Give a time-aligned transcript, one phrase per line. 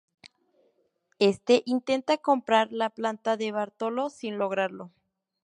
[1.19, 4.91] Éste intenta comprar la planta de Bartolo, sin lograrlo.